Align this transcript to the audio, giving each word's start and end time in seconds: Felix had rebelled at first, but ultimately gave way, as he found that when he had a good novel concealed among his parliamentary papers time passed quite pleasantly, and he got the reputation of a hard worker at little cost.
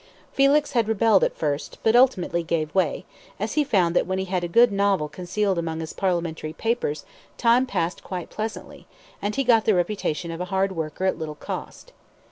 Felix 0.33 0.71
had 0.71 0.87
rebelled 0.87 1.23
at 1.23 1.37
first, 1.37 1.77
but 1.83 1.95
ultimately 1.95 2.41
gave 2.41 2.73
way, 2.73 3.05
as 3.39 3.53
he 3.53 3.63
found 3.63 3.95
that 3.95 4.07
when 4.07 4.17
he 4.17 4.25
had 4.25 4.43
a 4.43 4.47
good 4.47 4.71
novel 4.71 5.07
concealed 5.07 5.59
among 5.59 5.79
his 5.79 5.93
parliamentary 5.93 6.53
papers 6.53 7.05
time 7.37 7.67
passed 7.67 8.03
quite 8.03 8.31
pleasantly, 8.31 8.87
and 9.21 9.35
he 9.35 9.43
got 9.43 9.65
the 9.65 9.75
reputation 9.75 10.31
of 10.31 10.41
a 10.41 10.45
hard 10.45 10.71
worker 10.71 11.05
at 11.05 11.19
little 11.19 11.35
cost. 11.35 11.93